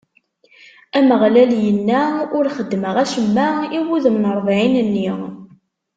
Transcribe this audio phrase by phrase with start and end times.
[0.97, 2.01] Ameɣlal inna:
[2.37, 5.09] Ur xeddmeɣ acemma i wudem n ṛebɛin-nni.